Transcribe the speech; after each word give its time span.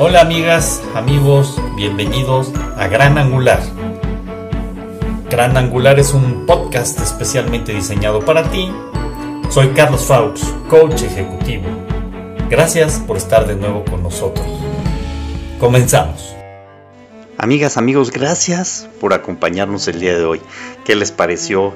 Hola 0.00 0.20
amigas, 0.20 0.80
amigos, 0.94 1.60
bienvenidos 1.74 2.52
a 2.76 2.86
Gran 2.86 3.18
Angular. 3.18 3.60
Gran 5.28 5.56
Angular 5.56 5.98
es 5.98 6.14
un 6.14 6.46
podcast 6.46 7.00
especialmente 7.00 7.74
diseñado 7.74 8.20
para 8.20 8.48
ti. 8.48 8.70
Soy 9.50 9.70
Carlos 9.70 10.04
Faux, 10.04 10.54
coach 10.70 11.02
ejecutivo. 11.02 11.64
Gracias 12.48 13.00
por 13.00 13.16
estar 13.16 13.48
de 13.48 13.56
nuevo 13.56 13.84
con 13.86 14.04
nosotros. 14.04 14.46
Comenzamos. 15.58 16.32
Amigas, 17.36 17.76
amigos, 17.76 18.12
gracias 18.12 18.88
por 19.00 19.12
acompañarnos 19.14 19.88
el 19.88 19.98
día 19.98 20.16
de 20.16 20.24
hoy. 20.24 20.40
¿Qué 20.84 20.94
les 20.94 21.10
pareció 21.10 21.74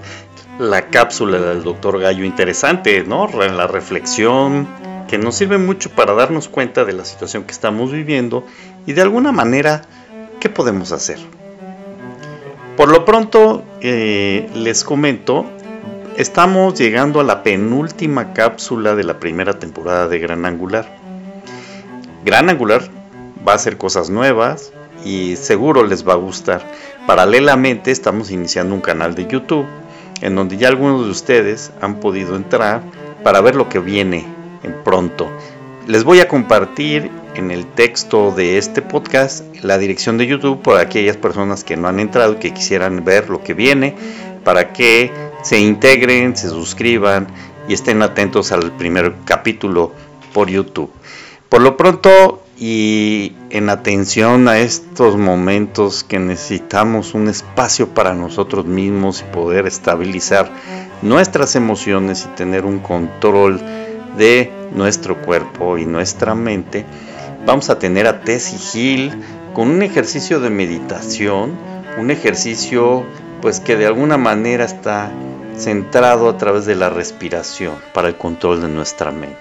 la 0.60 0.90
cápsula 0.90 1.40
del 1.40 1.64
doctor 1.64 1.98
Gallo? 1.98 2.24
Interesante, 2.24 3.02
¿no? 3.02 3.26
La 3.26 3.66
reflexión, 3.66 4.68
que 5.12 5.18
nos 5.18 5.34
sirve 5.34 5.58
mucho 5.58 5.90
para 5.90 6.14
darnos 6.14 6.48
cuenta 6.48 6.86
de 6.86 6.94
la 6.94 7.04
situación 7.04 7.44
que 7.44 7.52
estamos 7.52 7.92
viviendo 7.92 8.46
y 8.86 8.94
de 8.94 9.02
alguna 9.02 9.30
manera 9.30 9.82
qué 10.40 10.48
podemos 10.48 10.90
hacer. 10.90 11.18
Por 12.78 12.88
lo 12.88 13.04
pronto, 13.04 13.62
eh, 13.82 14.48
les 14.54 14.84
comento, 14.84 15.44
estamos 16.16 16.78
llegando 16.78 17.20
a 17.20 17.24
la 17.24 17.42
penúltima 17.42 18.32
cápsula 18.32 18.94
de 18.94 19.04
la 19.04 19.20
primera 19.20 19.58
temporada 19.58 20.08
de 20.08 20.18
Gran 20.18 20.46
Angular. 20.46 20.88
Gran 22.24 22.48
Angular 22.48 22.88
va 23.46 23.52
a 23.52 23.56
hacer 23.56 23.76
cosas 23.76 24.08
nuevas 24.08 24.72
y 25.04 25.36
seguro 25.36 25.84
les 25.84 26.08
va 26.08 26.14
a 26.14 26.16
gustar. 26.16 26.66
Paralelamente 27.06 27.90
estamos 27.90 28.30
iniciando 28.30 28.74
un 28.74 28.80
canal 28.80 29.14
de 29.14 29.26
YouTube 29.26 29.66
en 30.22 30.36
donde 30.36 30.56
ya 30.56 30.68
algunos 30.68 31.04
de 31.04 31.10
ustedes 31.10 31.70
han 31.82 31.96
podido 31.96 32.34
entrar 32.34 32.80
para 33.22 33.42
ver 33.42 33.56
lo 33.56 33.68
que 33.68 33.78
viene 33.78 34.40
pronto. 34.70 35.28
Les 35.86 36.04
voy 36.04 36.20
a 36.20 36.28
compartir 36.28 37.10
en 37.34 37.50
el 37.50 37.66
texto 37.66 38.30
de 38.30 38.58
este 38.58 38.82
podcast 38.82 39.44
la 39.62 39.78
dirección 39.78 40.18
de 40.18 40.26
YouTube 40.26 40.62
para 40.62 40.80
aquellas 40.80 41.16
personas 41.16 41.64
que 41.64 41.76
no 41.76 41.88
han 41.88 41.98
entrado 41.98 42.34
y 42.34 42.36
que 42.36 42.54
quisieran 42.54 43.04
ver 43.04 43.30
lo 43.30 43.42
que 43.42 43.54
viene, 43.54 43.96
para 44.44 44.72
que 44.72 45.10
se 45.42 45.58
integren, 45.58 46.36
se 46.36 46.48
suscriban 46.48 47.26
y 47.68 47.74
estén 47.74 48.02
atentos 48.02 48.52
al 48.52 48.72
primer 48.72 49.14
capítulo 49.24 49.92
por 50.32 50.48
YouTube. 50.48 50.90
Por 51.48 51.62
lo 51.62 51.76
pronto 51.76 52.42
y 52.58 53.34
en 53.50 53.68
atención 53.70 54.46
a 54.46 54.58
estos 54.58 55.16
momentos 55.16 56.04
que 56.04 56.20
necesitamos 56.20 57.14
un 57.14 57.28
espacio 57.28 57.88
para 57.88 58.14
nosotros 58.14 58.66
mismos 58.66 59.20
y 59.20 59.32
poder 59.32 59.66
estabilizar 59.66 60.48
nuestras 61.02 61.56
emociones 61.56 62.24
y 62.24 62.36
tener 62.36 62.64
un 62.64 62.78
control 62.78 63.60
de 64.16 64.52
nuestro 64.74 65.20
cuerpo 65.22 65.78
y 65.78 65.86
nuestra 65.86 66.34
mente, 66.34 66.84
vamos 67.46 67.70
a 67.70 67.78
tener 67.78 68.06
a 68.06 68.22
Tessie 68.22 68.58
Hill 68.74 69.12
con 69.54 69.68
un 69.68 69.82
ejercicio 69.82 70.40
de 70.40 70.50
meditación, 70.50 71.56
un 71.98 72.10
ejercicio 72.10 73.04
pues 73.40 73.60
que 73.60 73.76
de 73.76 73.86
alguna 73.86 74.16
manera 74.16 74.64
está 74.64 75.10
centrado 75.56 76.28
a 76.28 76.38
través 76.38 76.64
de 76.64 76.76
la 76.76 76.90
respiración 76.90 77.74
para 77.92 78.08
el 78.08 78.16
control 78.16 78.62
de 78.62 78.68
nuestra 78.68 79.10
mente. 79.10 79.38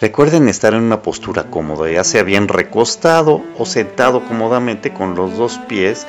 Recuerden 0.00 0.48
estar 0.48 0.74
en 0.74 0.82
una 0.82 1.02
postura 1.02 1.44
cómoda, 1.44 1.90
ya 1.90 2.04
sea 2.04 2.22
bien 2.22 2.48
recostado 2.48 3.42
o 3.58 3.66
sentado 3.66 4.24
cómodamente 4.24 4.92
con 4.92 5.14
los 5.14 5.36
dos 5.36 5.58
pies 5.68 6.06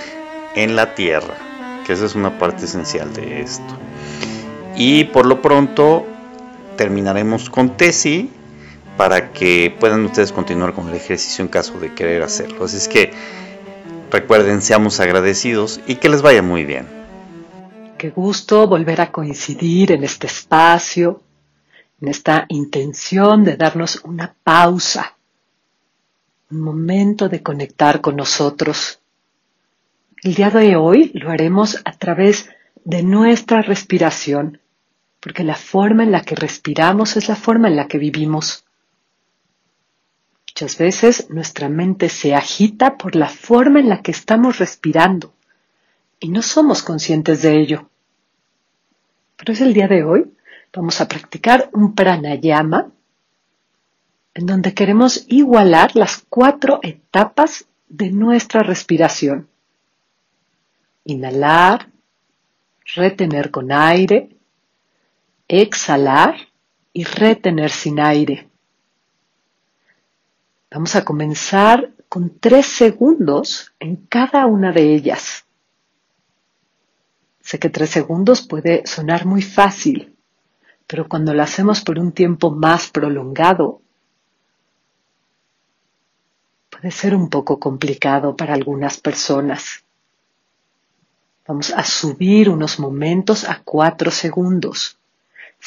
en 0.56 0.76
la 0.76 0.96
tierra, 0.96 1.36
que 1.86 1.94
esa 1.94 2.06
es 2.06 2.16
una 2.16 2.38
parte 2.38 2.66
esencial 2.66 3.14
de 3.14 3.42
esto. 3.42 3.64
Y 4.76 5.06
por 5.06 5.26
lo 5.26 5.42
pronto 5.42 6.06
terminaremos 6.76 7.50
con 7.50 7.78
Tesi 7.78 8.30
para 8.98 9.34
que 9.34 9.76
puedan 9.80 10.06
ustedes 10.06 10.31
continuar 10.31 10.73
con 10.73 10.90
el 10.90 10.95
ejercicio 10.95 11.44
en 11.44 11.50
caso 11.50 11.80
de 11.80 11.94
querer 11.94 12.24
hacerlo. 12.24 12.66
Así 12.66 12.78
es 12.78 12.88
que 12.88 13.12
recuerden, 14.12 14.62
seamos 14.62 15.00
agradecidos 15.00 15.81
y 15.88 15.96
que 15.96 16.09
les 16.09 16.22
vaya 16.22 16.41
muy 16.41 16.66
bien. 16.66 16.88
Qué 17.97 18.09
gusto 18.09 18.68
volver 18.68 19.02
a 19.02 19.12
coincidir 19.12 19.91
en 19.91 20.03
este 20.03 20.28
espacio, 20.28 21.22
en 22.02 22.09
esta 22.09 22.46
intención 22.50 23.44
de 23.44 23.57
darnos 23.57 24.02
una 24.03 24.34
pausa, 24.44 25.16
un 26.52 26.62
momento 26.62 27.30
de 27.30 27.42
conectar 27.42 28.02
con 28.02 28.16
nosotros. 28.16 29.00
El 30.24 30.36
día 30.36 30.50
de 30.50 30.75
hoy 30.75 31.12
lo 31.13 31.31
haremos 31.31 31.81
a 31.86 31.92
través 31.94 32.50
de 32.84 33.03
nuestra 33.03 33.62
respiración 33.62 34.59
porque 35.25 35.44
la 35.44 35.56
forma 35.56 36.03
en 36.03 36.12
la 36.12 36.22
que 36.22 36.36
respiramos 36.36 37.18
es 37.18 37.28
la 37.30 37.36
forma 37.36 37.68
en 37.68 37.75
la 37.75 37.88
que 37.88 37.97
vivimos. 37.97 38.63
Muchas 40.47 40.78
veces 40.78 41.31
nuestra 41.31 41.68
mente 41.68 42.09
se 42.09 42.36
agita 42.36 42.96
por 42.96 43.16
la 43.16 43.28
forma 43.28 43.80
en 43.80 43.90
la 43.90 44.03
que 44.03 44.12
estamos 44.12 44.59
respirando 44.59 45.34
y 46.19 46.30
no 46.30 46.44
somos 46.44 46.84
conscientes 46.84 47.41
de 47.41 47.59
ello. 47.59 47.90
Pero 49.36 49.53
es 49.53 49.62
el 49.62 49.74
día 49.74 49.88
de 49.88 50.03
hoy. 50.03 50.31
Vamos 50.72 51.02
a 51.02 51.08
practicar 51.08 51.72
un 51.74 51.96
pranayama 51.96 52.92
en 54.36 54.46
donde 54.46 54.75
queremos 54.75 55.25
igualar 55.28 55.96
las 55.96 56.24
cuatro 56.30 56.80
etapas 56.84 57.66
de 57.90 58.12
nuestra 58.12 58.62
respiración. 58.62 59.47
Inhalar, 61.03 61.90
retener 62.94 63.50
con 63.50 63.72
aire, 63.72 64.34
exhalar 65.47 66.35
y 66.94 67.03
retener 67.03 67.72
sin 67.72 68.00
aire. 68.00 68.50
Vamos 70.72 70.95
a 70.95 71.06
comenzar 71.06 71.91
con 72.09 72.39
tres 72.39 72.66
segundos 72.66 73.73
en 73.79 73.95
cada 74.07 74.45
una 74.45 74.72
de 74.72 74.94
ellas. 74.94 75.45
Sé 77.41 77.59
que 77.59 77.69
tres 77.69 77.91
segundos 77.91 78.41
puede 78.41 78.85
sonar 78.88 79.25
muy 79.25 79.41
fácil, 79.41 80.16
pero 80.88 81.07
cuando 81.07 81.33
lo 81.33 81.44
hacemos 81.44 81.81
por 81.81 82.00
un 82.00 82.12
tiempo 82.12 82.51
más 82.51 82.89
prolongado, 82.89 83.81
puede 86.69 86.91
ser 86.91 87.16
un 87.16 87.29
poco 87.29 87.59
complicado 87.59 88.35
para 88.35 88.53
algunas 88.53 89.00
personas. 89.00 89.83
Vamos 91.47 91.72
a 91.72 91.83
subir 91.83 92.50
unos 92.50 92.79
momentos 92.79 93.44
a 93.44 93.62
cuatro 93.63 94.09
segundos. 94.09 94.97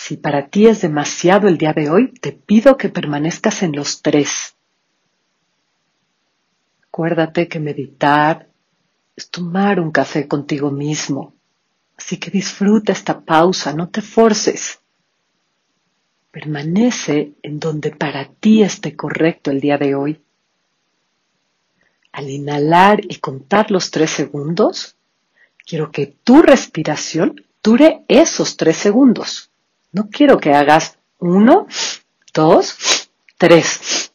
Si 0.01 0.17
para 0.17 0.49
ti 0.49 0.69
es 0.69 0.81
demasiado 0.81 1.49
el 1.49 1.59
día 1.59 1.73
de 1.73 1.91
hoy, 1.91 2.13
te 2.13 2.31
pido 2.31 2.77
que 2.77 2.89
permanezcas 2.89 3.65
en 3.65 3.73
los 3.73 4.01
tres. 4.01 4.55
Acuérdate 6.87 7.49
que 7.49 7.59
meditar 7.59 8.49
es 9.17 9.29
tomar 9.29 9.81
un 9.81 9.91
café 9.91 10.29
contigo 10.29 10.71
mismo. 10.71 11.35
Así 11.97 12.17
que 12.17 12.31
disfruta 12.31 12.93
esta 12.93 13.21
pausa, 13.21 13.75
no 13.75 13.89
te 13.89 14.01
forces. 14.01 14.79
Permanece 16.31 17.33
en 17.43 17.59
donde 17.59 17.91
para 17.91 18.31
ti 18.31 18.63
esté 18.63 18.95
correcto 18.95 19.51
el 19.51 19.61
día 19.61 19.79
de 19.79 19.97
hoy. 19.97 20.23
Al 22.13 22.31
inhalar 22.31 23.01
y 23.05 23.17
contar 23.17 23.73
los 23.73 23.91
tres 23.91 24.11
segundos, 24.11 24.97
quiero 25.67 25.91
que 25.91 26.07
tu 26.07 26.41
respiración 26.41 27.45
dure 27.65 28.05
esos 28.07 28.57
tres 28.57 28.77
segundos. 28.77 29.48
No 29.93 30.09
quiero 30.11 30.39
que 30.39 30.53
hagas 30.53 30.99
uno, 31.19 31.67
dos, 32.35 33.11
tres. 33.39 34.13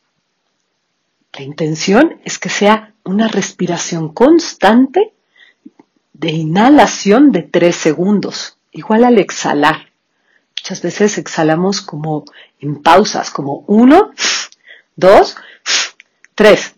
La 1.34 1.44
intención 1.44 2.22
es 2.24 2.38
que 2.38 2.50
sea 2.50 2.94
una 3.04 3.28
respiración 3.28 4.14
constante 4.14 5.14
de 6.14 6.30
inhalación 6.30 7.32
de 7.32 7.42
tres 7.42 7.76
segundos, 7.76 8.60
igual 8.72 9.04
al 9.04 9.18
exhalar. 9.18 9.92
Muchas 10.56 10.82
veces 10.82 11.18
exhalamos 11.18 11.82
como 11.82 12.24
en 12.60 12.82
pausas, 12.82 13.32
como 13.32 13.66
uno, 13.68 14.12
dos, 14.96 15.36
tres. 16.36 16.76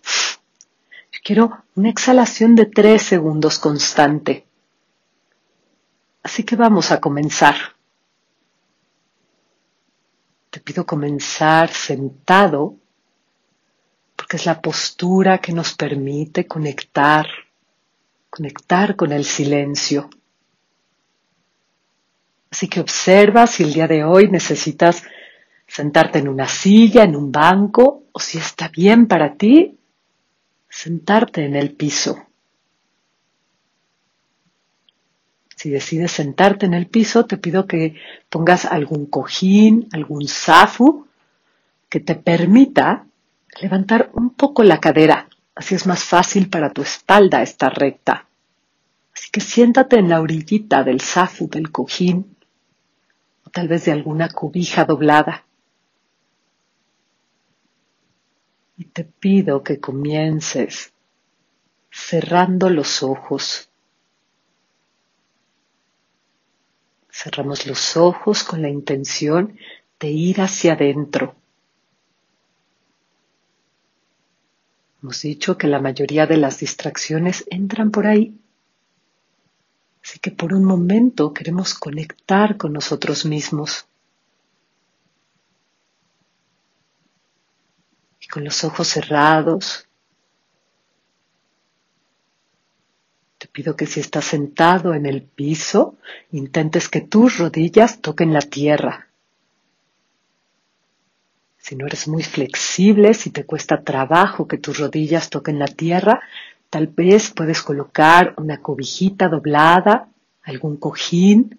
Yo 1.12 1.20
quiero 1.24 1.64
una 1.76 1.90
exhalación 1.90 2.56
de 2.56 2.66
tres 2.66 3.04
segundos 3.04 3.60
constante. 3.60 4.48
Así 6.24 6.44
que 6.44 6.56
vamos 6.56 6.92
a 6.92 7.00
comenzar. 7.00 7.75
Te 10.56 10.62
pido 10.62 10.86
comenzar 10.86 11.70
sentado 11.70 12.78
porque 14.16 14.38
es 14.38 14.46
la 14.46 14.62
postura 14.62 15.40
que 15.40 15.52
nos 15.52 15.74
permite 15.74 16.48
conectar, 16.48 17.28
conectar 18.30 18.96
con 18.96 19.12
el 19.12 19.26
silencio. 19.26 20.10
Así 22.50 22.70
que 22.70 22.80
observa 22.80 23.48
si 23.48 23.64
el 23.64 23.74
día 23.74 23.86
de 23.86 24.06
hoy 24.06 24.30
necesitas 24.30 25.04
sentarte 25.68 26.20
en 26.20 26.30
una 26.30 26.48
silla, 26.48 27.04
en 27.04 27.18
un 27.18 27.34
banco, 27.34 28.04
o 28.14 28.20
si 28.22 28.38
está 28.38 28.70
bien 28.70 29.08
para 29.08 29.36
ti, 29.36 29.78
sentarte 30.70 31.44
en 31.44 31.58
el 31.58 31.74
piso. 31.74 32.25
Si 35.56 35.70
decides 35.70 36.12
sentarte 36.12 36.66
en 36.66 36.74
el 36.74 36.88
piso, 36.88 37.26
te 37.26 37.38
pido 37.38 37.66
que 37.66 37.96
pongas 38.30 38.66
algún 38.66 39.06
cojín, 39.06 39.88
algún 39.94 40.28
zafu 40.28 41.08
que 41.90 42.00
te 42.00 42.16
permita 42.16 43.06
levantar 43.62 44.10
un 44.14 44.32
poco 44.32 44.64
la 44.64 44.80
cadera 44.80 45.28
Así 45.56 45.74
es 45.74 45.88
más 45.88 46.04
fácil 46.04 46.50
para 46.50 46.70
tu 46.70 46.82
espalda 46.82 47.42
estar 47.42 47.74
recta. 47.74 48.28
Así 49.14 49.32
que 49.32 49.40
siéntate 49.40 49.98
en 49.98 50.10
la 50.10 50.20
orillita 50.20 50.84
del 50.84 51.00
zafu 51.00 51.48
del 51.48 51.72
cojín 51.72 52.36
o 53.46 53.50
tal 53.50 53.70
vez 53.70 53.86
de 53.86 53.94
alguna 53.94 54.28
cobija 54.28 54.84
doblada. 54.84 55.46
Y 58.78 58.84
te 58.86 59.06
pido 59.06 59.64
que 59.64 59.80
comiences 59.80 60.92
cerrando 61.90 62.70
los 62.70 63.02
ojos. 63.02 63.70
Cerramos 67.18 67.66
los 67.66 67.96
ojos 67.96 68.44
con 68.44 68.62
la 68.62 68.68
intención 68.68 69.58
de 70.02 70.10
ir 70.10 70.42
hacia 70.42 70.74
adentro. 70.74 71.34
Hemos 75.02 75.22
dicho 75.22 75.58
que 75.58 75.68
la 75.68 75.80
mayoría 75.80 76.28
de 76.28 76.36
las 76.36 76.60
distracciones 76.60 77.46
entran 77.50 77.92
por 77.92 78.06
ahí. 78.06 78.38
Así 80.04 80.20
que 80.20 80.32
por 80.32 80.54
un 80.54 80.66
momento 80.66 81.34
queremos 81.34 81.74
conectar 81.74 82.58
con 82.58 82.74
nosotros 82.74 83.26
mismos. 83.26 83.88
Y 88.20 88.28
con 88.28 88.44
los 88.44 88.62
ojos 88.66 88.90
cerrados, 88.90 89.85
pido 93.56 93.78
que 93.78 93.86
si 93.86 94.02
estás 94.02 94.26
sentado 94.26 94.94
en 94.94 95.06
el 95.06 95.22
piso, 95.22 95.96
intentes 96.34 96.90
que 96.90 97.00
tus 97.00 97.38
rodillas 97.38 98.02
toquen 98.02 98.34
la 98.34 98.42
tierra. 98.42 99.08
Si 101.58 101.78
no 101.78 101.88
eres 101.88 102.10
muy 102.10 102.22
flexible, 102.22 103.14
si 103.14 103.30
te 103.30 103.46
cuesta 103.46 103.82
trabajo 103.82 104.46
que 104.46 104.58
tus 104.58 104.78
rodillas 104.78 105.30
toquen 105.30 105.58
la 105.58 105.68
tierra, 105.68 106.20
Tal 106.76 106.88
vez 106.88 107.32
puedes 107.32 107.62
colocar 107.62 108.34
una 108.36 108.62
cobijita 108.62 109.30
doblada, 109.30 110.10
algún 110.44 110.76
cojín, 110.76 111.58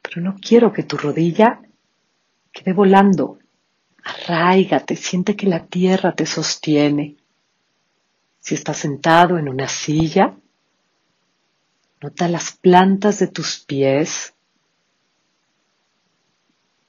pero 0.00 0.20
no 0.20 0.36
quiero 0.40 0.72
que 0.72 0.84
tu 0.84 0.96
rodilla 0.96 1.60
quede 2.52 2.72
volando. 2.72 3.40
Arraigate, 4.04 4.94
siente 4.94 5.34
que 5.34 5.48
la 5.48 5.66
tierra 5.66 6.12
te 6.12 6.24
sostiene. 6.24 7.16
Si 8.38 8.54
estás 8.54 8.76
sentado 8.76 9.38
en 9.38 9.48
una 9.48 9.66
silla, 9.66 10.36
nota 12.04 12.28
las 12.28 12.52
plantas 12.52 13.18
de 13.18 13.28
tus 13.28 13.60
pies 13.60 14.34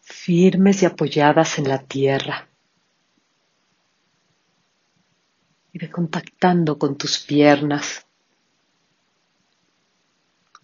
firmes 0.02 0.84
y 0.84 0.86
apoyadas 0.86 1.58
en 1.58 1.70
la 1.70 1.80
tierra. 1.80 2.50
y 5.72 5.78
ve 5.78 5.90
contactando 5.90 6.80
con 6.80 6.98
tus 6.98 7.20
piernas. 7.20 8.06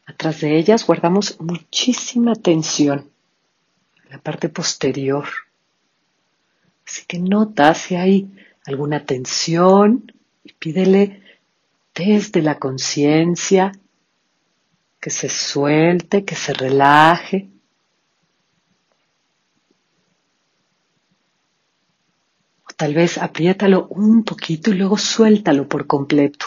Atrás 0.05 0.39
de 0.39 0.57
ellas 0.57 0.87
guardamos 0.87 1.37
muchísima 1.41 2.33
tensión 2.33 3.11
en 4.05 4.09
la 4.09 4.19
parte 4.19 4.47
posterior. 4.47 5.25
Así 6.87 7.03
que 7.05 7.19
nota 7.19 7.73
si 7.73 7.95
hay 7.95 8.31
alguna 8.65 9.03
tensión 9.03 10.13
y 10.45 10.53
pídele 10.53 11.21
desde 11.93 12.41
la 12.41 12.57
conciencia 12.57 13.73
que 15.01 15.09
se 15.09 15.27
suelte, 15.29 16.23
que 16.23 16.35
se 16.35 16.53
relaje. 16.53 17.49
Tal 22.77 22.93
vez 22.93 23.17
apriétalo 23.17 23.87
un 23.89 24.23
poquito 24.23 24.71
y 24.71 24.75
luego 24.75 24.97
suéltalo 24.97 25.67
por 25.67 25.87
completo. 25.87 26.45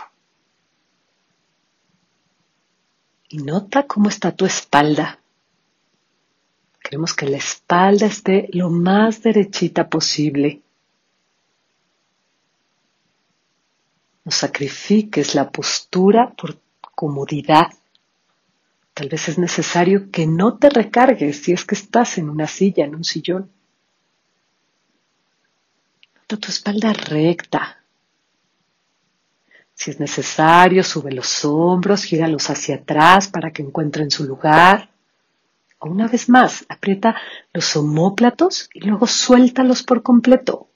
Y 3.29 3.39
nota 3.39 3.87
cómo 3.87 4.09
está 4.09 4.33
tu 4.33 4.47
espalda. 4.47 5.19
Queremos 6.81 7.15
que 7.15 7.27
la 7.27 7.39
espalda 7.39 8.06
esté 8.06 8.49
lo 8.53 8.71
más 8.71 9.23
derechita 9.23 9.89
posible. 9.89 10.62
No 14.25 14.31
sacrifiques 14.31 15.35
la 15.35 15.51
postura 15.51 16.33
por 16.37 16.59
comodidad. 16.95 17.67
Tal 18.94 19.08
vez 19.08 19.29
es 19.29 19.38
necesario 19.38 20.11
que 20.11 20.26
no 20.26 20.56
te 20.56 20.70
recargues 20.70 21.43
si 21.43 21.52
es 21.52 21.64
que 21.64 21.75
estás 21.75 22.17
en 22.17 22.31
una 22.31 22.46
silla, 22.46 22.85
en 22.85 22.94
un 22.94 23.05
sillón 23.05 23.50
tu 26.37 26.49
espalda 26.49 26.93
recta. 26.93 27.82
Si 29.75 29.91
es 29.91 29.99
necesario, 29.99 30.85
sube 30.85 31.12
los 31.12 31.44
hombros, 31.44 32.05
gíralos 32.05 32.49
hacia 32.50 32.76
atrás 32.76 33.29
para 33.29 33.50
que 33.50 33.62
encuentren 33.62 34.11
su 34.11 34.25
lugar. 34.25 34.91
O 35.79 35.88
una 35.88 36.06
vez 36.06 36.29
más, 36.29 36.64
aprieta 36.69 37.17
los 37.52 37.76
homóplatos 37.76 38.70
y 38.73 38.81
luego 38.81 39.06
suéltalos 39.06 39.82
por 39.82 40.02
completo. 40.02 40.69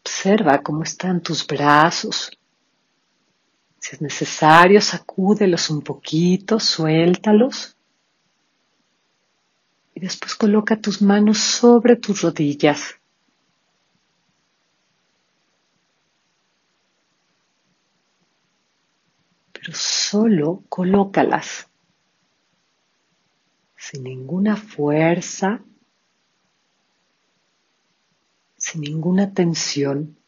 Observa 0.00 0.62
cómo 0.62 0.82
están 0.82 1.20
tus 1.20 1.46
brazos. 1.46 2.30
Si 3.82 3.96
es 3.96 4.00
necesario, 4.00 4.80
sacúdelos 4.80 5.68
un 5.68 5.82
poquito, 5.82 6.60
suéltalos 6.60 7.76
y 9.92 9.98
después 9.98 10.36
coloca 10.36 10.80
tus 10.80 11.02
manos 11.02 11.38
sobre 11.38 11.96
tus 11.96 12.22
rodillas. 12.22 12.94
Pero 19.52 19.72
solo 19.74 20.62
colócalas 20.68 21.68
sin 23.76 24.04
ninguna 24.04 24.54
fuerza, 24.54 25.60
sin 28.56 28.82
ninguna 28.82 29.34
tensión. 29.34 30.21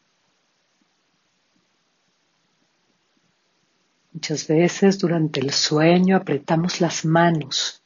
Muchas 4.25 4.49
veces 4.49 4.99
durante 4.99 5.41
el 5.41 5.53
sueño 5.53 6.17
apretamos 6.17 6.81
las 6.81 7.05
manos 7.05 7.83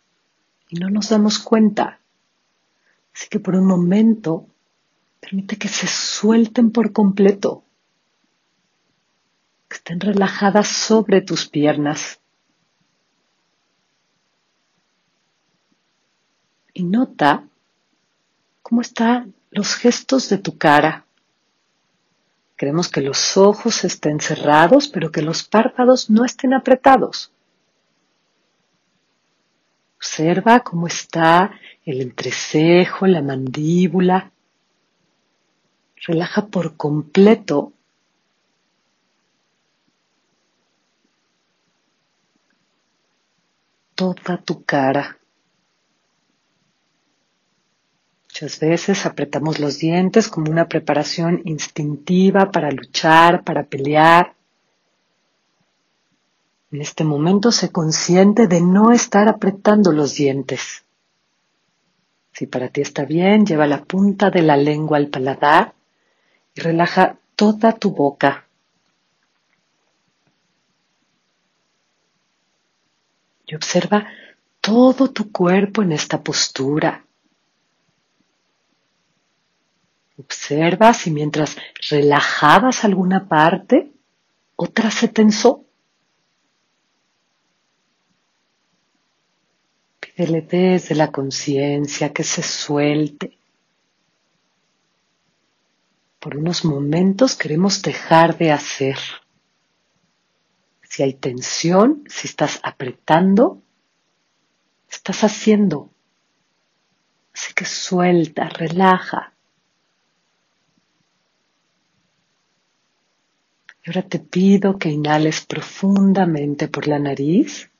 y 0.69 0.79
no 0.79 0.89
nos 0.89 1.09
damos 1.09 1.41
cuenta. 1.41 1.99
Así 3.13 3.27
que 3.29 3.41
por 3.41 3.57
un 3.57 3.67
momento 3.67 4.47
permite 5.19 5.59
que 5.59 5.67
se 5.67 5.89
suelten 5.89 6.71
por 6.71 6.93
completo, 6.93 7.65
que 9.69 9.79
estén 9.79 9.99
relajadas 9.99 10.69
sobre 10.69 11.23
tus 11.23 11.49
piernas. 11.49 12.21
Y 16.73 16.85
nota 16.85 17.49
cómo 18.63 18.83
están 18.83 19.35
los 19.51 19.75
gestos 19.75 20.29
de 20.29 20.39
tu 20.39 20.57
cara. 20.57 21.05
Queremos 22.59 22.89
que 22.89 23.01
los 23.01 23.37
ojos 23.37 23.85
estén 23.85 24.19
cerrados, 24.19 24.89
pero 24.89 25.13
que 25.13 25.23
los 25.23 25.45
párpados 25.45 26.11
no 26.11 26.25
estén 26.25 26.53
apretados. 26.53 27.33
Observa 29.97 30.59
cómo 30.61 30.89
está 30.89 31.53
el 31.85 32.01
entrecejo, 32.01 33.07
la 33.07 33.23
mandíbula. 33.23 34.33
Relaja 36.05 36.47
por 36.49 36.77
completo 36.77 37.73
toda 43.95 44.37
tu 44.39 44.65
cara. 44.65 45.18
Muchas 48.41 48.61
veces 48.61 49.05
apretamos 49.05 49.59
los 49.59 49.81
dientes 49.81 50.29
como 50.29 50.49
una 50.49 50.69
preparación 50.69 51.43
instintiva 51.45 52.53
para 52.53 52.71
luchar, 52.71 53.43
para 53.43 53.65
pelear. 53.65 54.37
En 56.71 56.81
este 56.81 57.03
momento 57.03 57.51
se 57.51 57.73
consciente 57.73 58.47
de 58.47 58.61
no 58.61 58.93
estar 58.93 59.29
apretando 59.29 59.91
los 59.91 60.15
dientes. 60.15 60.85
Si 62.33 62.47
para 62.47 62.69
ti 62.69 62.81
está 62.81 63.05
bien, 63.05 63.45
lleva 63.45 63.67
la 63.67 63.83
punta 63.83 64.31
de 64.31 64.43
la 64.43 64.57
lengua 64.57 64.99
al 64.99 65.09
paladar 65.09 65.75
y 66.55 66.61
relaja 66.61 67.19
toda 67.35 67.73
tu 67.73 67.91
boca. 67.91 68.47
Y 73.49 73.57
observa 73.57 74.07
todo 74.61 75.11
tu 75.11 75.33
cuerpo 75.33 75.83
en 75.83 75.91
esta 75.91 76.23
postura. 76.23 77.05
Observa 80.19 80.93
si 80.95 81.13
mientras 81.13 81.57
relajabas 81.91 82.85
alguna 82.85 83.29
parte, 83.29 83.93
otra 84.57 84.91
se 84.91 85.07
tensó. 85.07 85.65
Pídele 90.01 90.43
desde 90.43 90.97
la 90.97 91.13
conciencia 91.13 92.13
que 92.13 92.25
se 92.25 92.43
suelte. 92.43 93.39
Por 96.19 96.37
unos 96.37 96.65
momentos 96.65 97.37
queremos 97.37 97.81
dejar 97.81 98.37
de 98.37 98.51
hacer. 98.51 98.99
Si 100.83 101.05
hay 101.05 101.15
tensión, 101.15 102.03
si 102.09 102.27
estás 102.27 102.59
apretando, 102.65 103.63
estás 104.91 105.23
haciendo. 105.23 105.91
Así 107.33 107.55
que 107.55 107.65
suelta, 107.65 108.49
relaja. 108.49 109.38
Y 113.89 113.91
ahora 113.91 114.07
te 114.07 114.19
pido 114.19 114.79
que 114.79 114.91
inhales 114.91 115.47
profundamente 115.47 116.69
por 116.69 116.87
la 116.87 116.99
nariz 116.99 117.71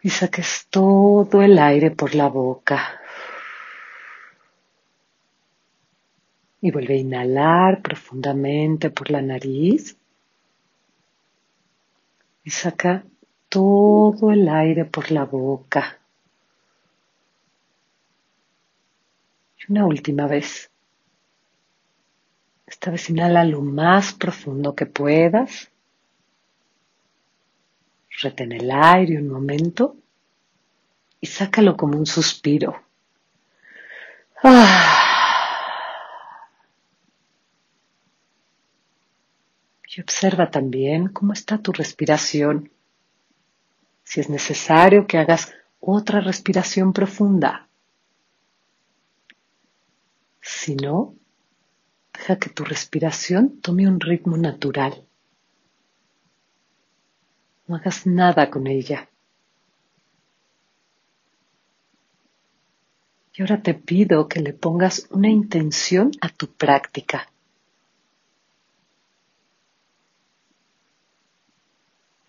y 0.00 0.10
saques 0.10 0.68
todo 0.70 1.42
el 1.42 1.58
aire 1.58 1.90
por 1.90 2.14
la 2.14 2.28
boca. 2.28 3.00
Y 6.60 6.70
vuelve 6.70 6.94
a 6.94 6.98
inhalar 6.98 7.82
profundamente 7.82 8.90
por 8.90 9.10
la 9.10 9.22
nariz 9.22 9.96
y 12.44 12.50
saca 12.50 13.04
todo 13.48 14.30
el 14.30 14.48
aire 14.48 14.84
por 14.84 15.10
la 15.10 15.24
boca. 15.24 15.98
Y 19.58 19.72
una 19.72 19.84
última 19.84 20.28
vez. 20.28 20.70
Esta 22.76 22.90
vez 22.90 23.08
inhala 23.08 23.42
lo 23.42 23.62
más 23.62 24.12
profundo 24.12 24.74
que 24.74 24.84
puedas. 24.84 25.70
Retén 28.20 28.52
el 28.52 28.70
aire 28.70 29.18
un 29.18 29.28
momento 29.28 29.96
y 31.18 31.26
sácalo 31.26 31.74
como 31.74 31.96
un 31.96 32.04
suspiro. 32.04 32.82
Ah. 34.44 36.50
Y 39.88 40.02
observa 40.02 40.50
también 40.50 41.08
cómo 41.08 41.32
está 41.32 41.56
tu 41.56 41.72
respiración. 41.72 42.70
Si 44.04 44.20
es 44.20 44.28
necesario 44.28 45.06
que 45.06 45.16
hagas 45.16 45.50
otra 45.80 46.20
respiración 46.20 46.92
profunda. 46.92 47.68
Si 50.42 50.76
no, 50.76 51.14
Deja 52.16 52.38
que 52.38 52.50
tu 52.50 52.64
respiración 52.64 53.60
tome 53.60 53.86
un 53.86 54.00
ritmo 54.00 54.36
natural. 54.36 55.06
No 57.66 57.76
hagas 57.76 58.06
nada 58.06 58.48
con 58.50 58.66
ella. 58.66 59.08
Y 63.34 63.42
ahora 63.42 63.60
te 63.60 63.74
pido 63.74 64.28
que 64.28 64.40
le 64.40 64.54
pongas 64.54 65.06
una 65.10 65.28
intención 65.28 66.10
a 66.22 66.30
tu 66.30 66.46
práctica. 66.46 67.28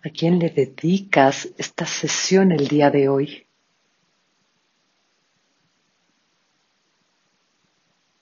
¿A 0.04 0.10
quién 0.10 0.38
le 0.38 0.50
dedicas 0.50 1.48
esta 1.56 1.86
sesión 1.86 2.52
el 2.52 2.68
día 2.68 2.90
de 2.90 3.08
hoy? 3.08 3.46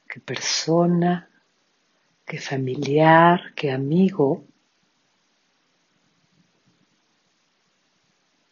¿Qué 0.09 0.21
persona, 0.21 1.26
que 2.27 2.39
familiar, 2.39 3.55
que 3.55 3.71
amigo, 3.71 4.45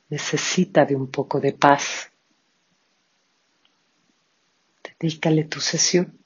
necesita 0.08 0.84
de 0.84 0.94
un 0.94 1.08
poco 1.08 1.40
de 1.40 1.52
paz. 1.52 2.10
Dedícale 5.00 5.44
tu 5.44 5.60
sesión. 5.60 6.16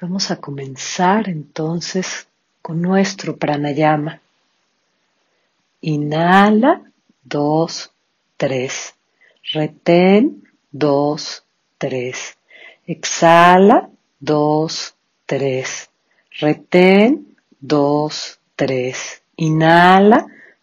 Vamos 0.00 0.30
a 0.30 0.40
comenzar 0.40 1.28
entonces 1.28 2.28
con 2.62 2.80
nuestro 2.80 3.36
pranayama. 3.36 4.22
Inhala, 5.82 6.90
2, 7.24 7.92
3. 8.36 8.94
Retén, 9.52 10.48
2, 10.70 11.44
3. 11.78 12.37
Exhala, 12.94 13.90
dos, 14.18 14.94
tres. 15.26 15.90
Retén, 16.40 17.36
dos, 17.60 18.40
tres. 18.56 19.22
Inhala, 19.36 20.20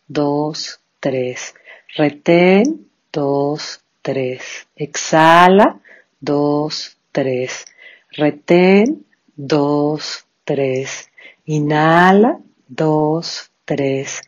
dos, 0.08 0.80
tres. 1.00 1.54
Retén, 1.96 2.90
dos, 3.14 3.80
tres. 4.02 4.68
Exhala, 4.76 5.80
dos, 6.20 6.98
tres. 7.12 7.66
Retén, 8.10 9.06
dos, 9.36 10.26
tres. 10.44 11.12
Inhala, 11.46 12.40
dos, 12.68 13.52
tres. 13.66 14.24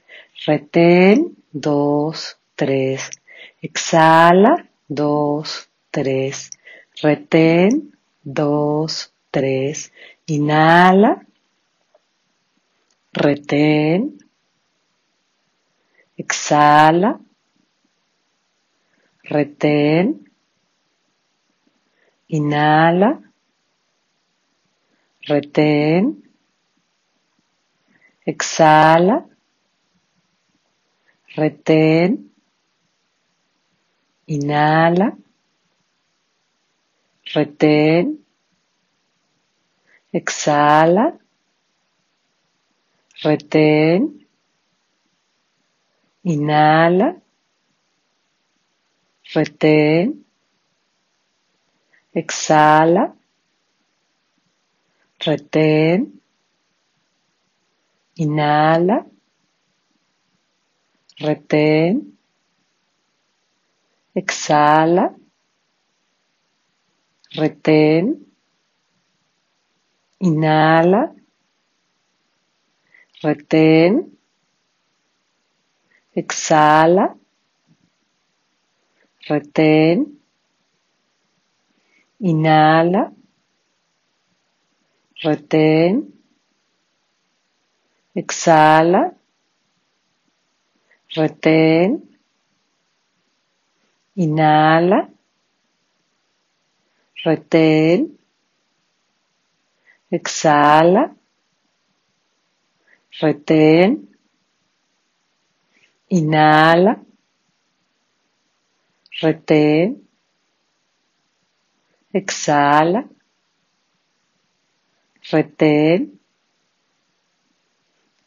Retén, 0.46 1.36
dos, 1.51 2.38
tres. 2.56 3.10
Exhala, 3.60 4.54
dos, 4.54 4.62
tres. 4.62 4.77
Dos, 4.88 5.70
tres. 5.92 6.57
Retén, 7.00 7.94
dos, 8.24 9.13
tres. 9.30 9.92
Inhala. 10.25 11.25
Retén. 13.13 14.18
Exhala. 16.18 17.20
Retén. 19.24 20.25
Inhala. 22.30 23.22
Retén. 25.22 26.24
Exhala. 28.25 29.24
Retén. 31.36 32.34
Inhala 34.25 35.16
retén, 37.34 38.25
exhala, 40.12 41.05
retén, 43.24 44.27
inhala, 46.22 47.22
retén, 49.34 50.25
exhala, 52.13 53.15
retén, 55.19 56.22
inhala, 58.15 59.05
retén, 61.17 62.17
exhala, 64.13 65.15
Retén. 67.38 68.06
Inhala. 70.17 71.13
Retén. 73.22 73.94
Exhala. 76.15 77.15
Retén. 79.27 79.98
Inhala. 82.17 83.13
Retén. 85.22 85.94
Exhala. 88.15 89.15
Retén. 91.15 91.89
Inhala 94.15 95.17
retén, 97.24 98.18
exhala, 100.10 101.16
retén, 103.20 104.10
inhala, 106.10 107.04
retén, 109.22 110.08
exhala, 112.14 113.10
retén, 115.32 116.20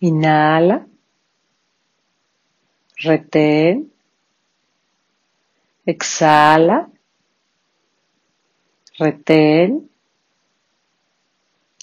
inhala, 0.00 0.86
retén, 2.96 3.92
exhala, 5.84 6.90
Retén. 9.00 9.88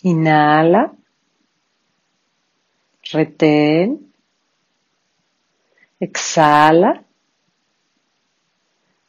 Inhala. 0.03 0.95
Retén. 3.11 4.13
Exhala. 5.99 7.03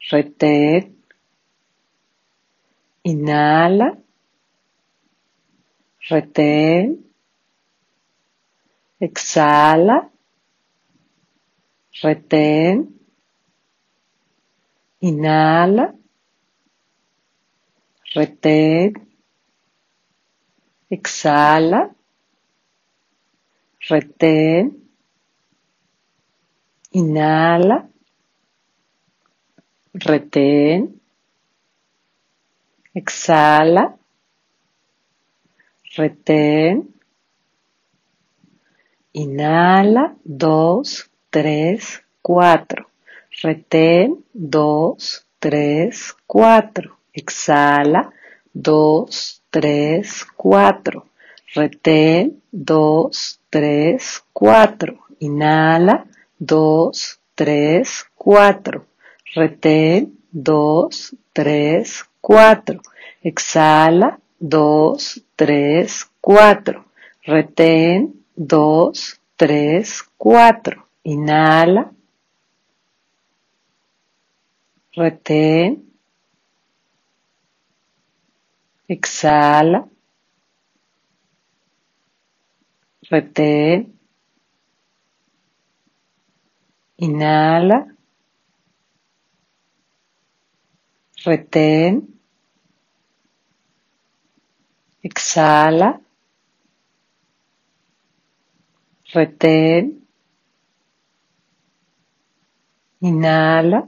Retén. 0.09 0.97
Inhala. 3.03 3.95
Retén. 6.09 7.13
Exhala. 8.97 10.09
Retén. 12.01 12.75
Inhala. 14.99 15.98
Retén. 18.13 18.93
Exhala. 20.89 21.95
Retén. 23.87 24.89
Inhala. 26.91 27.87
Retén. 29.93 30.99
Exhala. 32.95 33.95
Retén. 35.95 36.95
Inhala. 39.13 40.15
Dos, 40.23 41.11
tres, 41.29 42.03
cuatro. 42.23 42.89
Retén. 43.43 44.25
Dos, 44.33 45.27
tres, 45.39 46.15
cuatro. 46.25 46.98
Exhala. 47.13 48.11
Dos, 48.53 49.41
tres, 49.49 50.25
cuatro. 50.35 51.05
Retén. 51.53 52.41
Dos, 52.51 53.39
tres, 53.49 54.23
cuatro. 54.33 55.05
Inhala. 55.19 56.05
Dos, 56.37 57.19
tres, 57.35 58.05
cuatro. 58.15 58.85
Retén. 59.35 60.17
Dos, 60.31 61.15
tres, 61.33 62.05
cuatro. 62.21 62.81
Exhala. 63.21 64.19
Dos, 64.39 65.21
tres, 65.35 66.09
cuatro. 66.21 66.85
Retén. 67.23 68.23
Dos, 68.35 69.19
tres, 69.35 70.03
cuatro. 70.17 70.87
Inhala. 71.03 71.91
Retén. 74.95 75.88
Exhala. 78.89 79.87
Retén. 83.11 83.99
Inhala. 86.97 87.95
Retén. 91.23 92.19
Exhala. 95.03 96.01
Retén. 99.13 100.07
Inhala. 103.01 103.87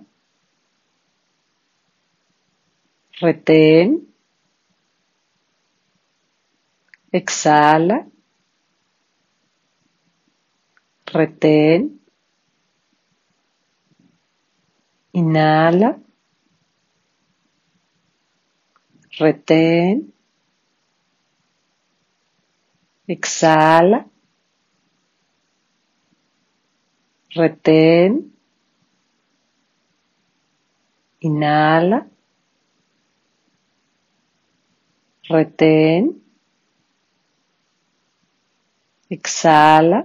Retén. 3.20 4.11
Exhala. 7.12 8.08
Retén. 11.14 12.00
Inhala. 15.12 16.00
Retén. 19.20 20.14
Exhala. 23.06 24.10
Retén. 27.36 28.32
Inhala. 31.20 32.10
Retén. 35.28 36.22
Exhala. 39.12 40.04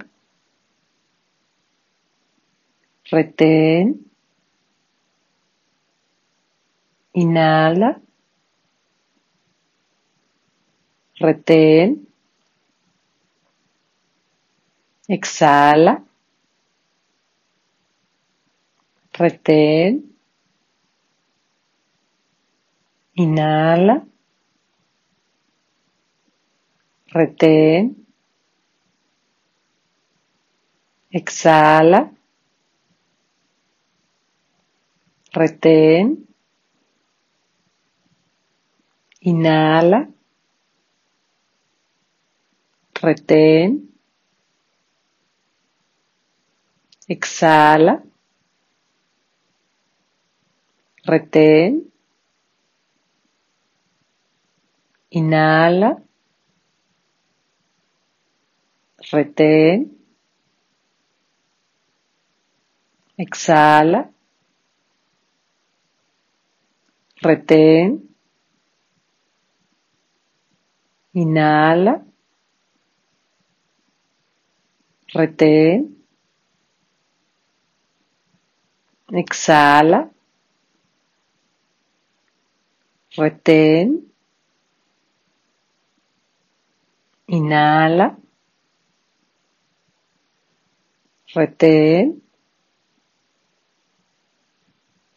Retén. 3.12 3.86
Inhala. 7.12 8.00
Retén. 11.20 12.08
Exhala. 15.06 16.04
Retén. 19.12 19.92
Inhala. 23.14 24.04
Retén. 27.06 28.05
Exhala. 31.18 32.00
Retén. 35.32 36.06
Inhala. 39.20 40.00
Retén. 43.00 43.70
Exhala. 47.08 47.94
Retén. 51.02 51.92
Inhala. 55.08 55.90
Retén. 59.10 59.95
Exhala. 63.18 64.10
Retén. 67.22 68.14
Inhala. 71.12 72.04
Retén. 75.14 75.96
Exhala. 79.08 80.10
Retén. 83.16 84.12
Inhala. 87.28 88.18
Retén 91.32 92.25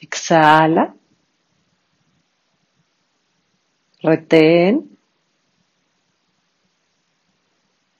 exhala, 0.09 0.95
retén, 4.01 4.73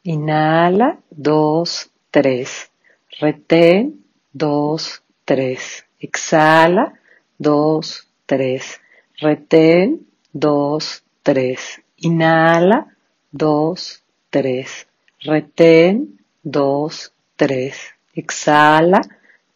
inhala, 0.04 0.90
dos, 1.12 1.92
tres, 2.10 2.72
retén, 3.22 4.04
dos, 4.34 5.04
tres, 5.24 5.86
exhala, 6.00 6.86
dos, 7.38 8.08
tres, 8.26 8.82
retén, 9.22 10.08
dos, 10.34 11.04
tres, 11.22 11.82
inhala, 11.98 12.80
dos, 13.32 14.04
tres, 14.32 14.88
retén, 15.22 16.18
dos, 16.42 17.14
tres, 17.36 17.76
exhala, 18.16 19.02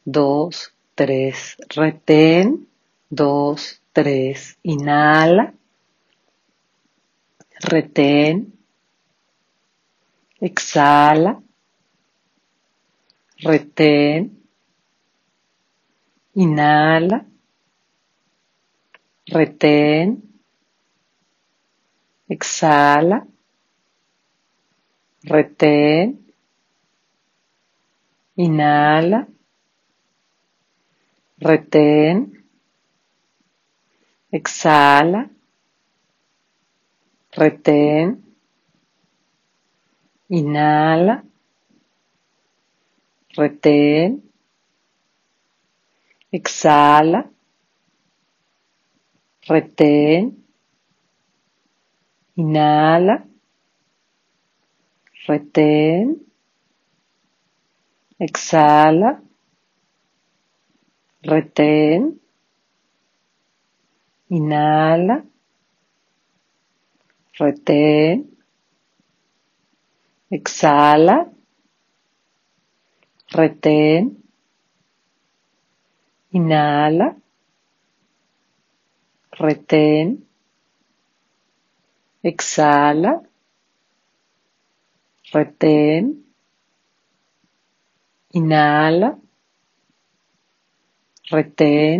dos 0.05 0.73
tres. 0.95 1.57
Retén. 1.69 2.67
Dos, 3.09 3.81
tres. 3.91 4.57
Inhala. 4.63 5.53
Retén. 7.61 8.53
Exhala. 10.39 11.41
Retén. 13.37 14.43
Inhala. 16.35 17.25
Retén. 19.27 20.21
Exhala. 22.27 23.27
Retén. 25.23 26.19
Inhala. 28.35 29.27
Retén. 31.37 32.45
Exhala. 34.29 35.29
retén, 37.35 38.23
inhala, 40.29 41.25
retén, 43.35 44.21
exhala, 46.31 47.31
retén, 49.47 50.45
inhala, 52.35 53.27
retén, 55.25 56.21
exhala, 58.19 59.22
retén, 61.23 62.19
inhala, 64.27 65.25
retén, 67.39 68.15
exhala, 70.29 71.17
retén, 73.37 74.03
inhala, 76.31 77.07
retén, 79.31 80.27
exhala, 82.21 83.21
retén, 85.31 86.03
inhala, 88.39 89.09
retén, 91.33 91.99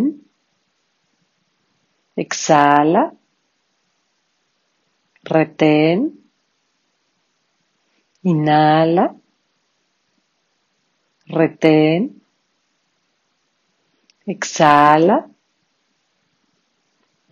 exhala, 2.24 3.04
retén, 5.34 6.00
inhala, 8.32 9.06
retén, 11.40 12.02
exhala, 14.34 15.18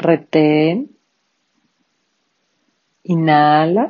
retén, 0.07 0.75
inhala, 3.13 3.85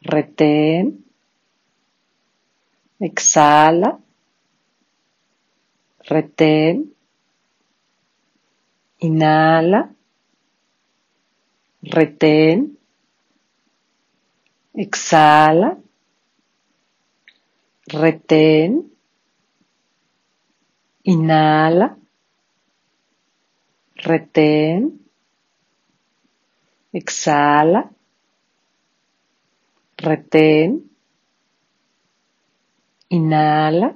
retén, 0.00 0.84
exhala, 2.98 3.90
retén, 6.12 6.74
inhala, 9.08 9.80
retén, 11.94 12.58
exhala, 14.84 15.70
retén, 18.00 18.70
inhala, 21.14 21.88
retén, 23.94 24.80
exhala, 26.92 27.82
retén, 29.96 30.70
inhala, 33.08 33.88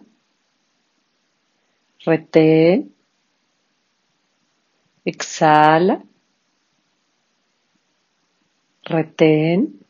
retén, 2.05 2.95
exhala, 5.05 6.03
retén. 8.85 9.81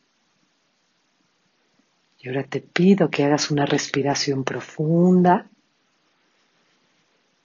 Y 2.19 2.29
ahora 2.29 2.45
te 2.45 2.61
pido 2.61 3.11
que 3.11 3.25
hagas 3.25 3.51
una 3.51 3.67
respiración 3.67 4.45
profunda. 4.45 5.51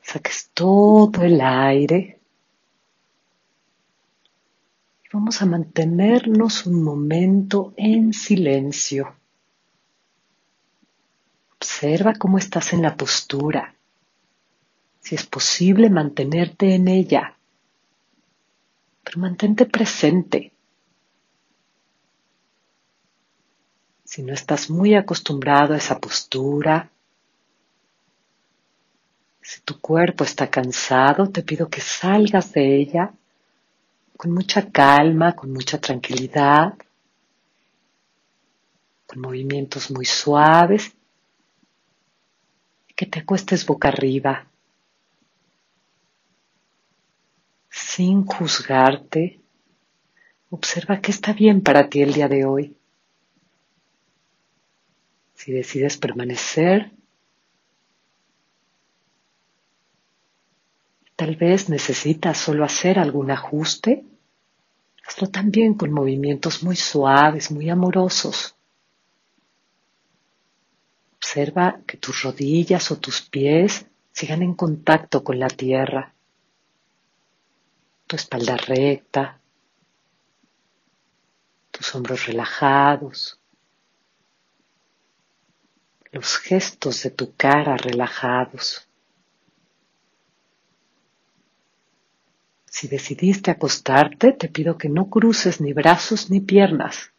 Saques 0.01 0.51
todo 0.53 1.23
el 1.23 1.41
aire. 1.41 2.19
Y 5.03 5.08
vamos 5.12 5.41
a 5.41 5.45
mantenernos 5.45 6.65
un 6.65 6.82
momento 6.82 7.73
en 7.75 8.13
silencio. 8.13 9.15
Observa 11.58 12.13
cómo 12.13 12.38
estás 12.38 12.71
en 12.71 12.82
la 12.82 12.95
postura. 12.95 13.75
Si 14.99 15.15
es 15.15 15.25
posible 15.25 15.89
mantenerte 15.89 16.75
en 16.75 16.88
ella. 16.88 17.38
Pero 19.03 19.19
mantente 19.19 19.65
presente. 19.65 20.53
Si 24.03 24.23
no 24.23 24.33
estás 24.33 24.69
muy 24.69 24.95
acostumbrado 24.95 25.73
a 25.73 25.77
esa 25.77 25.99
postura, 25.99 26.89
si 29.41 29.62
tu 29.62 29.79
cuerpo 29.79 30.23
está 30.23 30.49
cansado, 30.49 31.29
te 31.29 31.41
pido 31.41 31.69
que 31.69 31.81
salgas 31.81 32.51
de 32.53 32.75
ella 32.75 33.13
con 34.15 34.31
mucha 34.31 34.69
calma, 34.69 35.33
con 35.33 35.53
mucha 35.53 35.79
tranquilidad, 35.79 36.73
con 39.07 39.21
movimientos 39.21 39.89
muy 39.89 40.05
suaves, 40.05 40.93
que 42.95 43.05
te 43.05 43.19
acuestes 43.19 43.65
boca 43.65 43.88
arriba, 43.88 44.45
sin 47.69 48.18
juzgarte. 48.29 49.39
Observa 50.49 51.01
qué 51.01 51.11
está 51.11 51.33
bien 51.33 51.61
para 51.61 51.89
ti 51.89 52.01
el 52.01 52.13
día 52.13 52.27
de 52.27 52.45
hoy. 52.45 52.75
Si 55.35 55.51
decides 55.51 55.97
permanecer, 55.97 56.91
tal 61.15 61.35
vez 61.35 61.69
necesitas 61.69 62.37
solo 62.37 62.63
hacer 62.65 62.99
algún 62.99 63.31
ajuste, 63.31 64.05
hazlo 65.05 65.27
también 65.27 65.73
con 65.73 65.91
movimientos 65.91 66.63
muy 66.63 66.75
suaves, 66.75 67.51
muy 67.51 67.69
amorosos. 67.69 68.55
Observa 71.17 71.81
que 71.85 71.97
tus 71.97 72.23
rodillas 72.23 72.91
o 72.91 72.97
tus 72.97 73.21
pies 73.21 73.85
sigan 74.11 74.41
en 74.41 74.53
contacto 74.53 75.23
con 75.23 75.39
la 75.39 75.47
tierra, 75.47 76.13
tu 78.09 78.15
espalda 78.15 78.57
recta, 78.57 79.39
tus 81.71 81.95
hombros 81.95 82.25
relajados 82.25 83.39
los 86.11 86.37
gestos 86.37 87.03
de 87.03 87.11
tu 87.11 87.33
cara 87.35 87.77
relajados. 87.77 88.87
Si 92.65 92.87
decidiste 92.87 93.51
acostarte, 93.51 94.31
te 94.31 94.47
pido 94.47 94.77
que 94.77 94.89
no 94.89 95.09
cruces 95.09 95.59
ni 95.59 95.73
brazos 95.73 96.29
ni 96.29 96.39
piernas. 96.39 97.11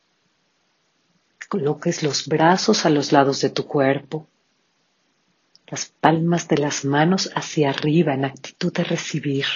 Que 1.38 1.48
coloques 1.48 2.02
los 2.02 2.26
brazos 2.26 2.86
a 2.86 2.90
los 2.90 3.12
lados 3.12 3.40
de 3.40 3.50
tu 3.50 3.66
cuerpo, 3.66 4.26
las 5.66 5.86
palmas 5.86 6.48
de 6.48 6.58
las 6.58 6.84
manos 6.84 7.30
hacia 7.34 7.70
arriba 7.70 8.14
en 8.14 8.24
actitud 8.24 8.72
de 8.72 8.84
recibir. 8.84 9.46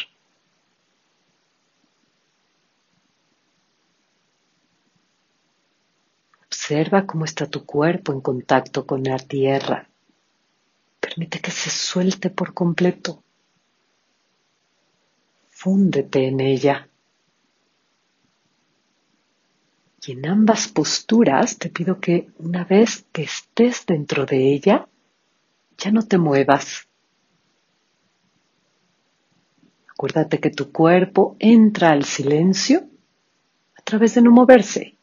Observa 6.64 7.05
cómo 7.05 7.27
está 7.27 7.46
tu 7.46 7.66
cuerpo 7.66 8.14
en 8.14 8.22
contacto 8.22 8.87
con 8.87 9.05
la 9.05 9.18
tierra. 9.18 9.87
Permite 10.98 11.38
que 11.38 11.50
se 11.50 11.68
suelte 11.68 12.31
por 12.31 12.55
completo. 12.55 13.22
Fúndete 15.50 16.27
en 16.27 16.40
ella. 16.40 16.88
Y 20.07 20.12
en 20.12 20.27
ambas 20.27 20.68
posturas 20.68 21.59
te 21.59 21.68
pido 21.68 22.00
que 22.00 22.31
una 22.38 22.64
vez 22.64 23.05
que 23.12 23.24
estés 23.24 23.85
dentro 23.85 24.24
de 24.24 24.55
ella, 24.55 24.88
ya 25.77 25.90
no 25.90 26.00
te 26.00 26.16
muevas. 26.16 26.88
Acuérdate 29.90 30.40
que 30.40 30.48
tu 30.48 30.72
cuerpo 30.72 31.37
entra 31.40 31.90
al 31.90 32.05
silencio 32.05 32.88
a 33.77 33.83
través 33.83 34.14
de 34.14 34.22
no 34.22 34.31
moverse. 34.31 34.93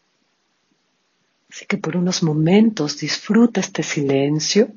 Así 1.51 1.65
que 1.65 1.77
por 1.77 1.97
unos 1.97 2.23
momentos 2.23 2.97
disfruta 2.97 3.59
este 3.59 3.83
silencio. 3.83 4.69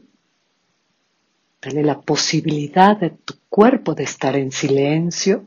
Dale 1.63 1.85
la 1.85 2.01
posibilidad 2.01 2.97
de 2.97 3.11
tu 3.11 3.35
cuerpo 3.49 3.95
de 3.95 4.03
estar 4.03 4.35
en 4.35 4.51
silencio 4.51 5.47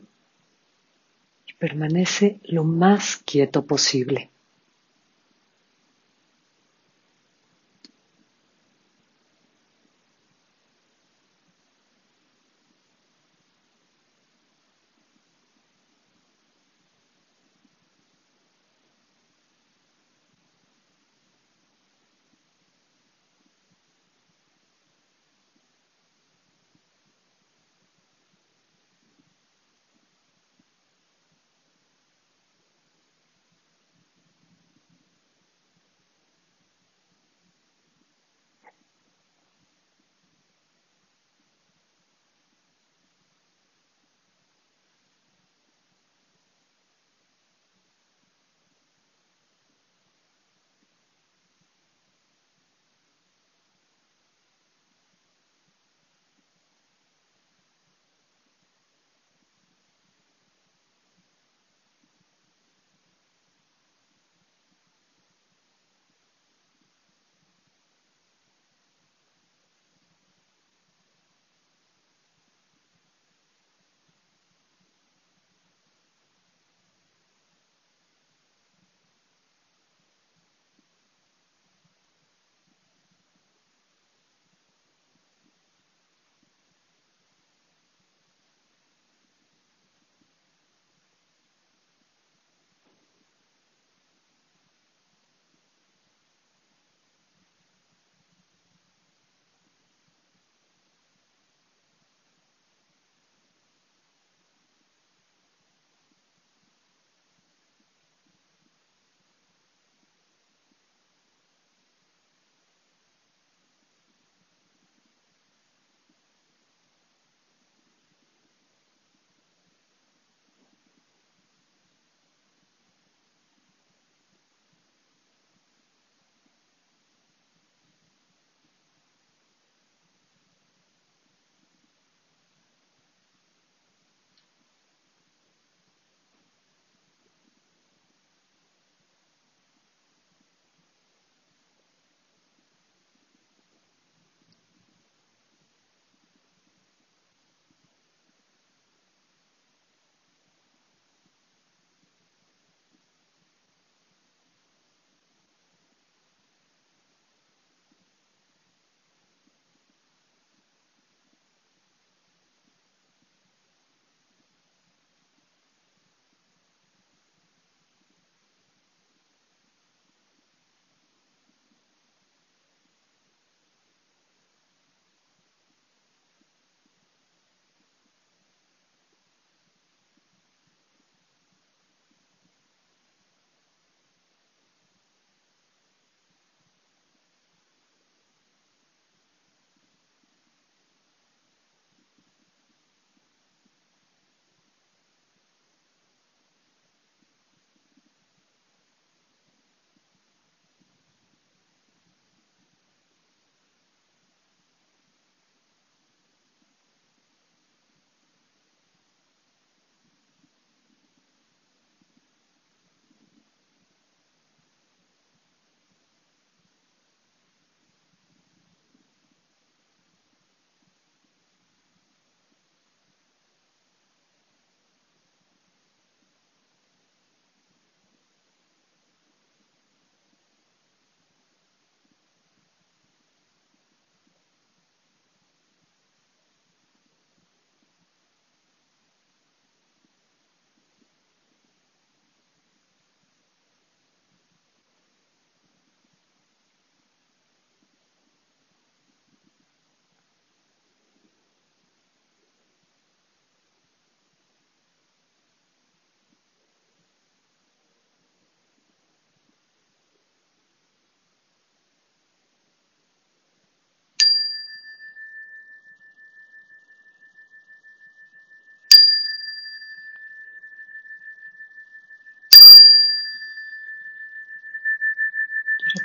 y 1.46 1.52
permanece 1.52 2.40
lo 2.44 2.64
más 2.64 3.18
quieto 3.18 3.66
posible. 3.66 4.30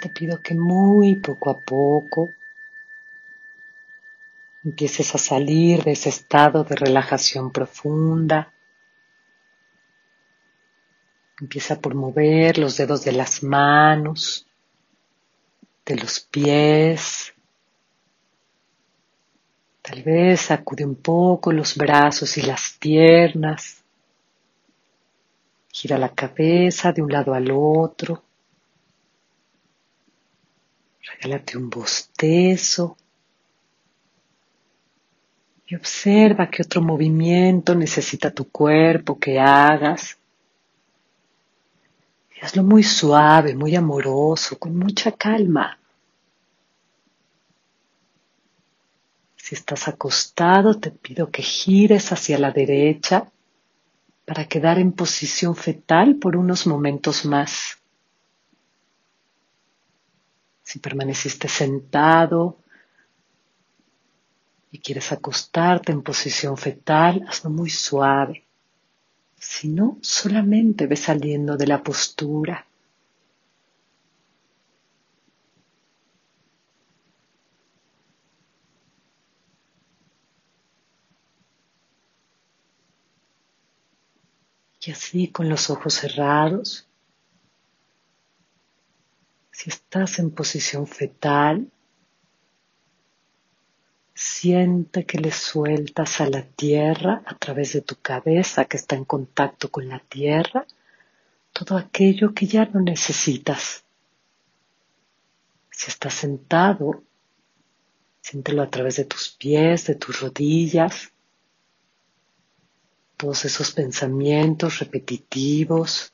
Te 0.04 0.10
pido 0.10 0.42
que 0.42 0.54
muy 0.54 1.16
poco 1.16 1.50
a 1.50 1.62
poco 1.62 2.30
empieces 4.66 5.16
a 5.16 5.18
salir 5.18 5.82
de 5.82 5.94
ese 5.94 6.10
estado 6.10 6.66
de 6.66 6.76
relajación 6.76 7.52
profunda. 7.54 8.52
Empieza 11.40 11.80
por 11.80 11.96
mover 11.96 12.58
los 12.58 12.76
dedos 12.76 13.06
de 13.06 13.14
las 13.14 13.44
manos, 13.44 14.46
de 15.86 15.96
los 15.96 16.20
pies. 16.20 17.34
Tal 19.82 20.04
vez 20.04 20.42
sacude 20.42 20.84
un 20.84 20.96
poco 20.96 21.54
los 21.54 21.78
brazos 21.78 22.38
y 22.38 22.42
las 22.42 22.76
piernas. 22.78 23.82
Gira 25.72 25.98
la 25.98 26.10
cabeza 26.10 26.92
de 26.92 27.02
un 27.02 27.10
lado 27.10 27.34
al 27.34 27.50
otro. 27.52 28.22
Regálate 31.04 31.58
un 31.58 31.70
bostezo 31.70 32.98
y 35.68 35.76
observa 35.76 36.50
qué 36.50 36.62
otro 36.62 36.82
movimiento 36.82 37.76
necesita 37.76 38.32
tu 38.32 38.50
cuerpo 38.50 39.20
que 39.20 39.40
hagas. 39.40 40.18
Y 42.36 42.46
hazlo 42.46 42.64
muy 42.64 42.84
suave, 42.84 43.56
muy 43.56 43.76
amoroso, 43.76 44.58
con 44.58 44.78
mucha 44.78 45.12
calma. 45.12 45.78
Si 49.36 49.56
estás 49.56 49.88
acostado, 49.88 50.80
te 50.80 50.90
pido 50.92 51.30
que 51.30 51.42
gires 51.42 52.12
hacia 52.12 52.38
la 52.40 52.52
derecha 52.52 53.30
para 54.26 54.48
quedar 54.48 54.80
en 54.80 54.94
posición 54.94 55.56
fetal 55.56 56.16
por 56.16 56.38
unos 56.38 56.66
momentos 56.66 57.26
más. 57.26 57.78
Si 60.64 60.80
permaneciste 60.80 61.48
sentado, 61.48 62.58
y 64.74 64.80
quieres 64.80 65.12
acostarte 65.12 65.92
en 65.92 66.02
posición 66.02 66.58
fetal, 66.58 67.24
hazlo 67.30 67.52
muy 67.52 67.70
suave. 67.70 68.44
Si 69.38 69.68
no, 69.68 70.00
solamente 70.02 70.88
ve 70.88 70.96
saliendo 70.96 71.58
de 71.58 71.68
la 71.68 71.84
postura. 71.84 72.66
Y 84.82 84.92
así 84.92 85.28
con 85.28 85.50
los 85.50 85.70
ojos 85.70 85.94
cerrados, 85.94 86.88
si 89.54 89.70
estás 89.70 90.20
en 90.20 90.32
posición 90.32 90.86
fetal, 90.86 91.72
Siente 94.16 95.06
que 95.06 95.18
le 95.18 95.32
sueltas 95.32 96.22
a 96.22 96.30
la 96.30 96.44
tierra 96.44 97.24
a 97.26 97.36
través 97.36 97.74
de 97.74 97.82
tu 97.82 97.96
cabeza 97.96 98.66
que 98.66 98.78
está 98.78 98.96
en 98.96 99.06
contacto 99.06 99.72
con 99.72 99.90
la 99.90 100.00
tierra 100.00 100.68
todo 101.52 101.78
aquello 101.78 102.34
que 102.34 102.46
ya 102.48 102.66
no 102.66 102.80
necesitas. 102.82 103.84
Si 105.72 105.90
estás 105.90 106.14
sentado, 106.14 107.04
siéntelo 108.22 108.62
a 108.62 108.70
través 108.70 108.98
de 108.98 109.06
tus 109.06 109.30
pies, 109.30 109.88
de 109.88 109.96
tus 109.96 110.22
rodillas, 110.22 111.12
todos 113.18 113.46
esos 113.46 113.72
pensamientos 113.72 114.80
repetitivos, 114.80 116.13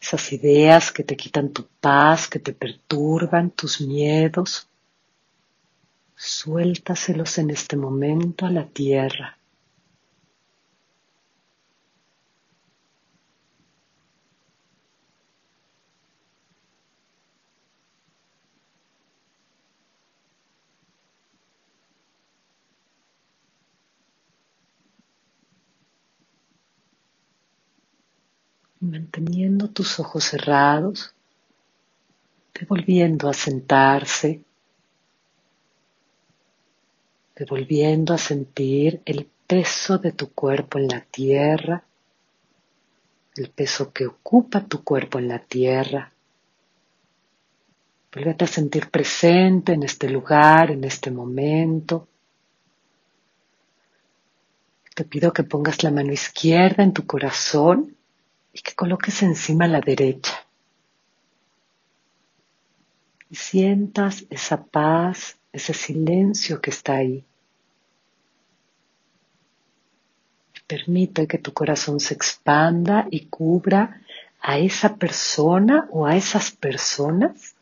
esas 0.00 0.32
ideas 0.32 0.92
que 0.92 1.02
te 1.02 1.16
quitan 1.16 1.52
tu 1.52 1.66
paz, 1.80 2.28
que 2.28 2.38
te 2.38 2.52
perturban, 2.52 3.50
tus 3.50 3.80
miedos. 3.80 4.68
Suéltaselos 6.14 7.38
en 7.38 7.50
este 7.50 7.76
momento 7.76 8.46
a 8.46 8.50
la 8.50 8.66
tierra. 8.66 9.37
Manteniendo 29.18 29.68
tus 29.68 29.98
ojos 29.98 30.24
cerrados, 30.24 31.14
devolviendo 32.54 33.28
a 33.28 33.34
sentarse 33.34 34.42
devolviendo 37.34 38.14
a 38.14 38.18
sentir 38.18 39.00
el 39.04 39.28
peso 39.46 39.98
de 39.98 40.10
tu 40.10 40.32
cuerpo 40.32 40.78
en 40.78 40.88
la 40.88 41.02
tierra, 41.02 41.84
el 43.36 43.50
peso 43.50 43.92
que 43.92 44.06
ocupa 44.06 44.66
tu 44.66 44.82
cuerpo 44.82 45.20
en 45.20 45.28
la 45.28 45.38
tierra. 45.38 46.12
Vuelve 48.12 48.34
a 48.40 48.46
sentir 48.48 48.90
presente 48.90 49.72
en 49.74 49.84
este 49.84 50.10
lugar, 50.10 50.72
en 50.72 50.82
este 50.82 51.12
momento. 51.12 52.08
Te 54.96 55.04
pido 55.04 55.32
que 55.32 55.44
pongas 55.44 55.84
la 55.84 55.92
mano 55.92 56.12
izquierda 56.12 56.82
en 56.82 56.92
tu 56.92 57.06
corazón 57.06 57.97
y 58.52 58.60
que 58.60 58.74
coloques 58.74 59.22
encima 59.22 59.66
la 59.66 59.80
derecha. 59.80 60.46
Y 63.30 63.36
sientas 63.36 64.24
esa 64.30 64.64
paz, 64.64 65.36
ese 65.52 65.74
silencio 65.74 66.60
que 66.60 66.70
está 66.70 66.96
ahí. 66.96 67.24
Permite 70.66 71.26
que 71.26 71.38
tu 71.38 71.52
corazón 71.52 72.00
se 72.00 72.14
expanda 72.14 73.06
y 73.10 73.26
cubra 73.26 74.02
a 74.40 74.58
esa 74.58 74.96
persona 74.96 75.88
o 75.90 76.06
a 76.06 76.16
esas 76.16 76.50
personas 76.50 77.54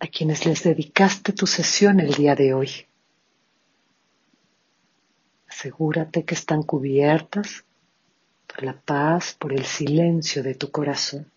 a 0.00 0.06
quienes 0.06 0.46
les 0.46 0.62
dedicaste 0.62 1.32
tu 1.32 1.46
sesión 1.46 2.00
el 2.00 2.14
día 2.14 2.34
de 2.34 2.54
hoy. 2.54 2.70
Asegúrate 5.48 6.24
que 6.24 6.34
están 6.34 6.62
cubiertas 6.62 7.64
por 8.48 8.64
la 8.64 8.72
paz, 8.72 9.36
por 9.38 9.52
el 9.52 9.64
silencio 9.64 10.42
de 10.42 10.54
tu 10.54 10.70
corazón. 10.70 11.30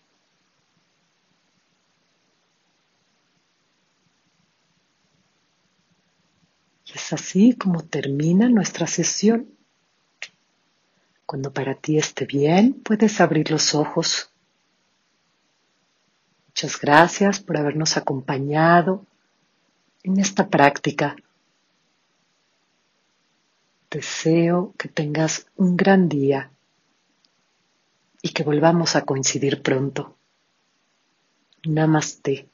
Y 6.86 6.92
es 6.94 7.12
así 7.12 7.54
como 7.54 7.84
termina 7.84 8.48
nuestra 8.48 8.86
sesión. 8.86 9.48
Cuando 11.26 11.52
para 11.52 11.74
ti 11.74 11.96
esté 11.96 12.26
bien, 12.26 12.74
puedes 12.74 13.20
abrir 13.20 13.50
los 13.50 13.74
ojos. 13.74 14.30
Muchas 16.48 16.78
gracias 16.80 17.40
por 17.40 17.56
habernos 17.56 17.96
acompañado 17.96 19.06
en 20.02 20.18
esta 20.18 20.48
práctica. 20.48 21.16
Deseo 23.90 24.74
que 24.76 24.88
tengas 24.88 25.46
un 25.56 25.76
gran 25.76 26.08
día 26.08 26.50
y 28.22 28.30
que 28.30 28.44
volvamos 28.44 28.94
a 28.96 29.04
coincidir 29.04 29.62
pronto. 29.62 30.16
Namaste. 31.66 32.51